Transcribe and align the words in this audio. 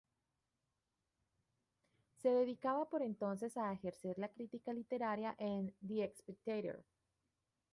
Se 2.23 2.29
dedicaba 2.31 2.89
por 2.89 3.03
entonces 3.03 3.55
a 3.55 3.71
ejercer 3.71 4.17
la 4.17 4.29
crítica 4.29 4.73
literaria 4.73 5.35
en 5.37 5.75
"The 5.87 6.11
Spectator". 6.17 6.83